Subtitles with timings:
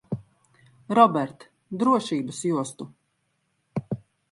[0.99, 1.45] Robert,
[1.85, 2.91] drošības jostu.